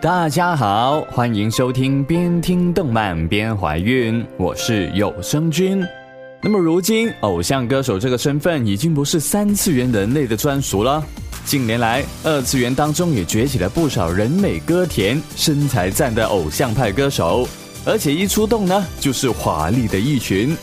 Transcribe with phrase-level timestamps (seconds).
[0.00, 5.86] 大家好，欢迎收听边听动漫边怀孕，我是有声君。
[6.40, 11.04] 那么如今，偶像歌手这个身份已经不是三次元人类的专属了。
[11.44, 17.46] 近年来，二次元当中也崛起了不少人美歌甜、身材赞的偶像派歌手，
[17.84, 20.56] 而且一出动呢，就是华丽的一群。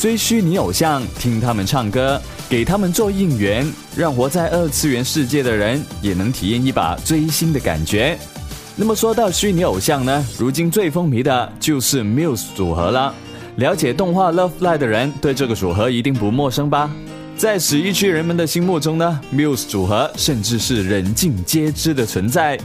[0.00, 3.64] 追虚拟偶像，听他们唱歌，给他们做应援，
[3.96, 8.18] 让活在二次元世界的人也能体验一把追星的感觉。
[8.74, 13.14] 那么说到虚拟偶像呢，如今最风靡的就是 Muse 组合了。
[13.56, 16.90] 了解动画《Love Live》的人对这个组合一定不陌生吧？
[17.36, 22.58] 在十一区人们的心目中呢，Muse 组合甚至是人尽皆知的存在。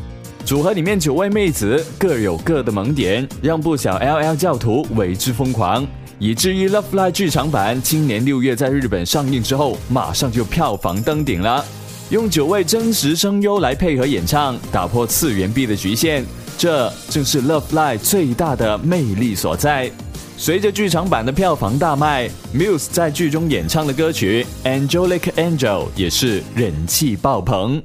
[0.46, 5.86] 组合里面九位妹子各有各的萌点，让不少 LL 教徒为之疯狂，
[6.20, 11.66] 以至于《Love Live》剧场版今年六月在日本上映之后，马上就票房登顶了。
[12.10, 16.24] 用九位真实声优来配合演唱，打破次元壁的局限，
[16.58, 19.92] 这正是《Love Live》最大的魅力所在。
[20.38, 24.46] 随着剧场版的票房大卖，Muse 在剧中演唱的歌曲
[24.88, 25.58] 《Angelic Angel》
[25.98, 27.84] 也是人气爆棚。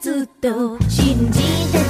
[0.00, 1.40] ずっと信じ
[1.70, 1.89] てた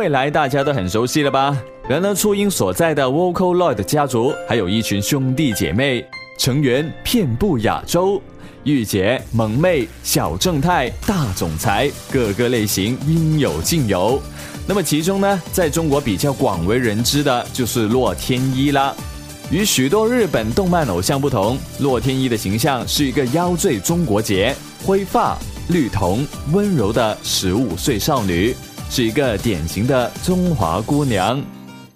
[0.00, 1.54] 未来大家都很熟悉了吧？
[1.86, 6.02] 然而初音所在的 Vocaloid 家族还有一群兄弟姐妹，
[6.38, 8.18] 成员遍布亚洲，
[8.64, 14.18] 御姐、萌妹、小正太、大总裁，各个类型应有尽有。
[14.66, 18.94] 那么其中呢，在中国比较广为人知的就是洛天依啦。
[19.50, 25.36] 与许多日本动漫偶像不同，洛天依的形象是一个腰醉中国结、灰发、
[25.68, 28.56] 绿瞳、温柔的十五岁少女，
[28.90, 31.40] 是一个典型的中华姑娘。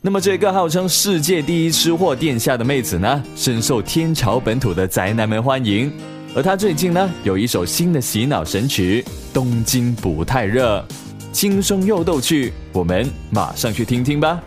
[0.01, 5.93] 那么，这个号称世界第一吃货殿下的妹子呢，深受天朝本土的宅男们欢迎。
[6.37, 9.05] 而她最近呢，有一首新的洗脑神曲
[9.35, 10.79] 《东京不太热》，
[11.33, 14.41] 轻松又逗趣，我们马上去听听吧。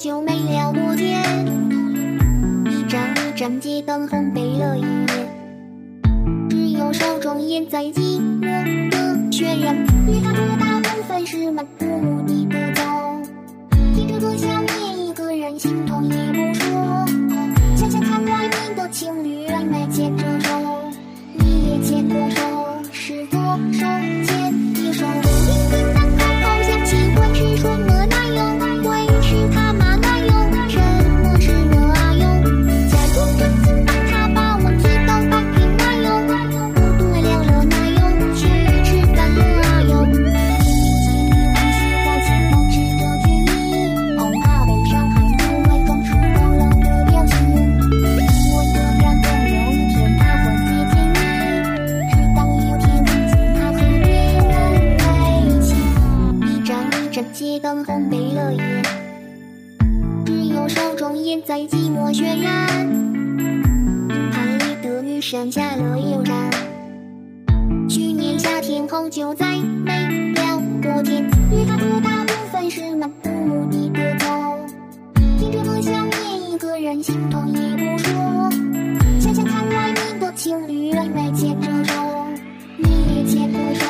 [0.00, 1.22] 就没聊过天，
[2.64, 5.28] 一盏一盏街灯烘焙了一夜，
[6.48, 8.48] 只有手中烟在寂寞的
[9.30, 9.76] 渲染，
[10.08, 12.22] 余下的大部分是漫无目
[66.30, 67.88] 了油站。
[67.88, 74.26] 去年夏天后就再没聊过天，与他的大部分是漫无目的的走，
[75.38, 78.50] 听着歌想念一个人，心痛也不说。
[79.18, 81.94] 想想看外面的情侣暧昧牵着手，
[82.78, 83.84] 你也牵着手，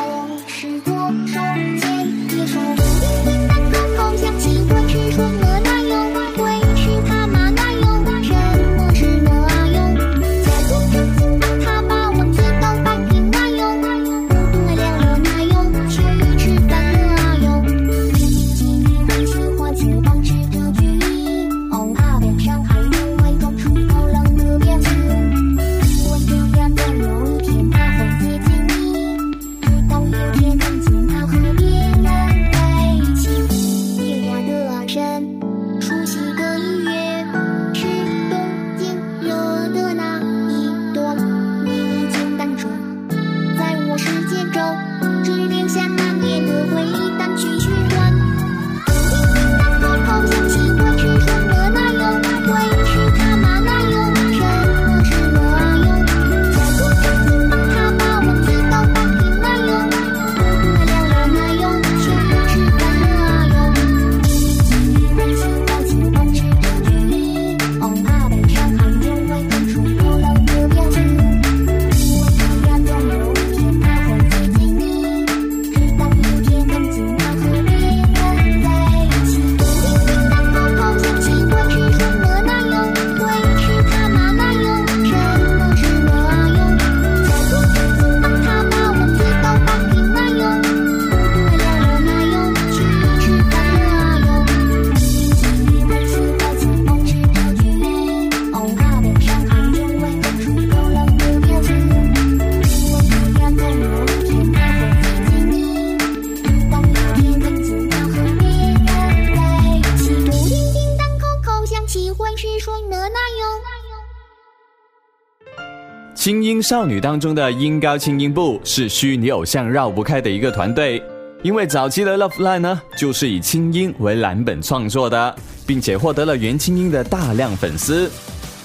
[116.20, 121.02] 轻音少女当中的音高轻音部是虚拟偶像绕不开的一个团队，
[121.42, 125.34] 因为早期的 Love Line 呢就是以轻音为蓝本创作的，
[125.66, 128.10] 并且获得了原轻音的大量粉丝。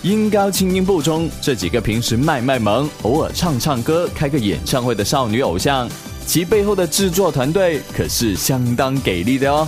[0.01, 5.87] 音高轻音部中这几个平时卖卖萌、偶尔唱唱歌、开个演唱会的少女偶像，
[6.27, 9.65] 其背后的制作团队可是相当给力的哦。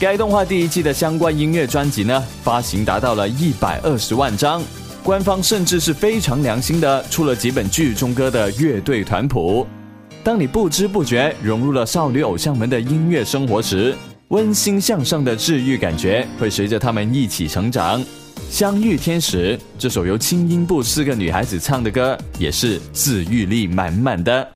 [0.00, 4.62] 该动画第一季的相关音乐专辑呢，发行达到了一百二十万张。
[5.06, 9.64] 官方甚至是非常良心的出了几本剧中歌的乐队团谱。
[10.24, 13.94] 当你不知不觉融入了少女偶像们的音乐生活时，
[14.30, 18.02] 温馨向上的治愈感觉会随着她们一起成长。
[18.50, 24.55] 《相遇天使》这首由青音部四个女孩子唱的歌，也是治愈力满满的。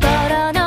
[0.00, 0.59] 떨어나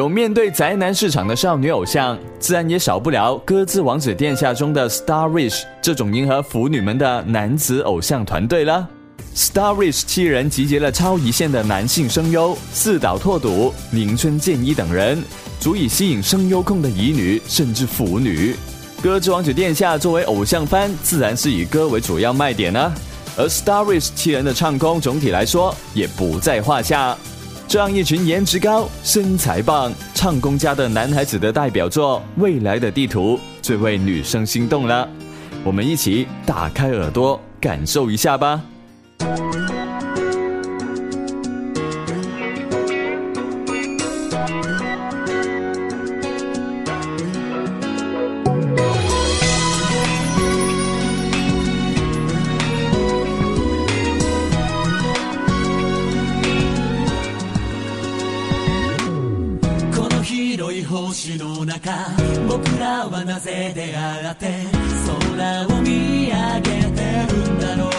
[0.00, 8.88] 有面对宅男市场的少女偶像，自然也少不了《歌之王子殿下》中的 Star Wish 这种迎合腐女们的男子偶像团队了。
[9.36, 15.22] Star Wish 七人集结了超一线的男性声优四岛拓笃、宁春健一等人，
[15.60, 18.56] 足以吸引声优控的乙女甚至腐女。
[19.02, 22.90] 《歌之王子殿下》作为偶像番，自然是以歌为主要卖点啊。
[23.36, 27.14] 而 Star Wish 七人的唱功总体来说也不在话下。
[27.70, 35.08] 这样一群颜值高、身材棒、唱功佳的男孩子的代表作《未来的地图》最为女生心动了，
[35.62, 38.60] 我们一起打开耳朵感受一下吧。
[61.90, 64.46] の中僕らはなぜ出会って
[65.06, 67.90] 空を見上げてるんだろう。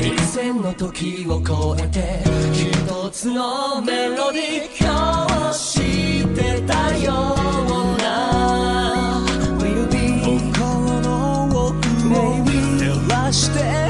[0.00, 9.24] 一線の時を越えて一つのメロディー今日してたような。
[9.58, 12.44] Will be 心の奥を
[12.78, 13.85] 照らして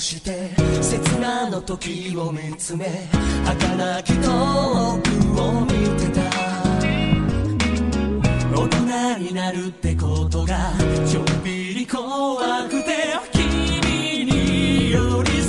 [0.00, 0.50] して
[0.82, 2.86] 刹那の時を見つめ
[3.44, 6.20] 儚き遠くを見てた。
[8.52, 10.72] 大人になるってことが
[11.06, 15.39] ちょっぴり怖くて君により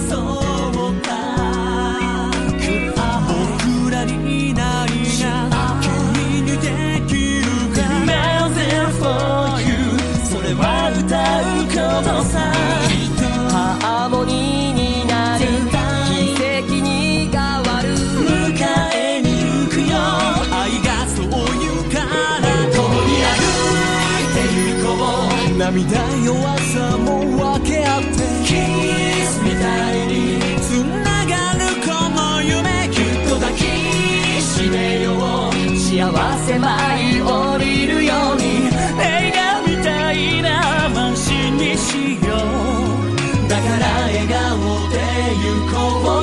[45.71, 46.20] 行こ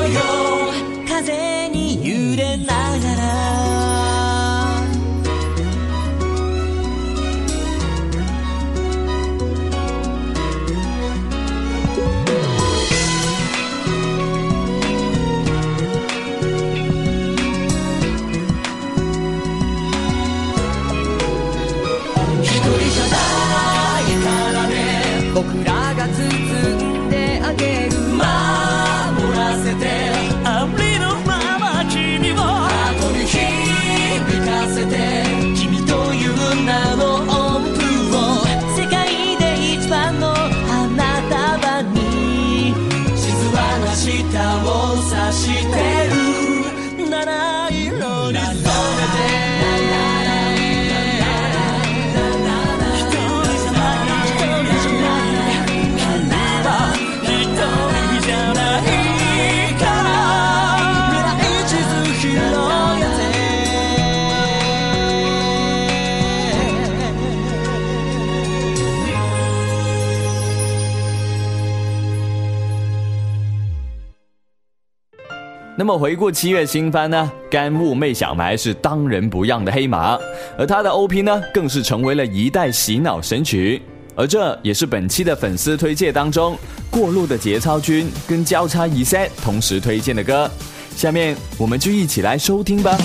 [75.78, 80.18] 那么回顾七月新番呢，干物妹小埋是当仁不让的黑马，
[80.58, 83.80] 而她的 OP 呢，更是成为了一代洗脑神曲。
[84.16, 86.58] 而这也是本期的粉丝推荐当中，
[86.90, 90.50] 过路的节操君跟交叉一 set 同时推荐的歌。
[90.96, 92.98] 下面我们就一起来收听吧。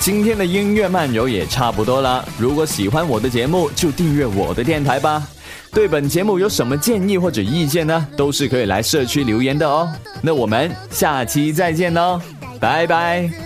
[0.00, 2.26] 今天的音乐漫游也差不多了。
[2.38, 5.22] 如果喜欢我的节目，就订阅我的电台吧。
[5.72, 8.06] 对本节目有什么建议或者意见呢？
[8.16, 9.88] 都是可以来社区留言的哦。
[10.22, 12.20] 那我们下期再见喽，
[12.60, 12.90] 拜拜。
[13.22, 13.43] ポテチを手に